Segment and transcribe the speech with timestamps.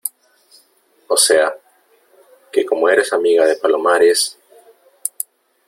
[1.09, 1.55] o sea,
[2.51, 4.35] que como eres amiga de Palomares,